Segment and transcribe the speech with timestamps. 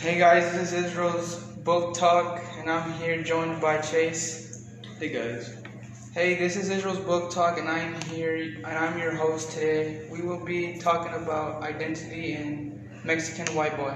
[0.00, 4.66] Hey guys, this is Israel's Book Talk, and I'm here joined by Chase.
[4.98, 5.62] Hey guys.
[6.14, 10.08] Hey, this is Israel's Book Talk, and I'm here, and I'm your host today.
[10.10, 13.94] We will be talking about identity and Mexican white boy.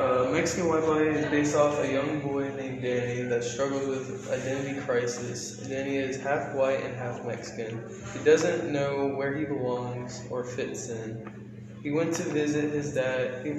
[0.00, 4.30] Uh, Mexican White Boy is based off a young boy named Danny that struggles with
[4.30, 5.58] identity crisis.
[5.58, 7.84] Danny is half white and half Mexican.
[8.14, 11.42] He doesn't know where he belongs or fits in.
[11.82, 13.44] He went to visit his dad.
[13.44, 13.52] He,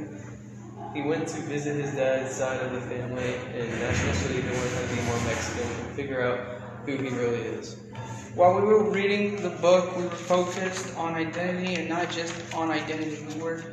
[0.94, 4.70] he went to visit his dad's side of the family in National City to learn
[4.76, 6.40] how to be more Mexican and figure out
[6.86, 7.78] who he really is.
[8.36, 12.70] While we were reading the book, we were focused on identity and not just on
[12.70, 13.26] identity.
[13.34, 13.64] We were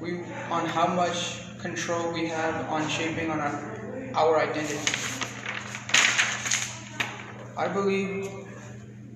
[0.00, 0.20] we
[0.50, 4.78] on how much control we have on shaping on our, our identity.
[7.56, 8.30] I believe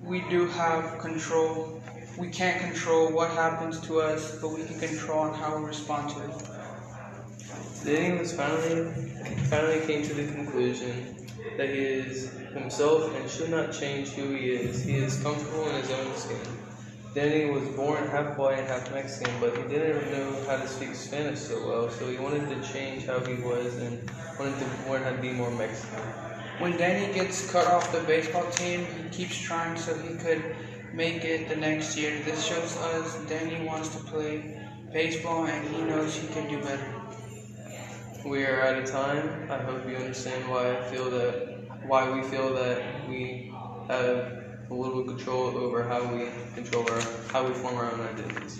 [0.01, 1.81] we do have control.
[2.17, 6.09] We can't control what happens to us, but we can control on how we respond
[6.09, 6.62] to it.
[7.83, 8.91] Danny was finally
[9.49, 11.15] finally came to the conclusion
[11.57, 14.83] that he is himself and should not change who he is.
[14.83, 16.39] He is comfortable in his own skin.
[17.13, 20.95] Danny was born half white and half Mexican, but he didn't know how to speak
[20.95, 25.03] Spanish so well, so he wanted to change how he was and wanted to learn
[25.03, 25.99] how to be more Mexican.
[26.57, 30.55] When Danny gets cut off the baseball team, he keeps trying so he could
[30.93, 32.19] make it the next year.
[32.23, 34.59] This shows us Danny wants to play
[34.91, 36.93] baseball and he knows he can do better.
[38.25, 39.47] We are out of time.
[39.49, 41.35] I hope you understand why I feel that
[41.81, 44.31] why we feel that we have
[44.69, 47.01] a little control over how we control our
[47.31, 48.59] how we form our own identities.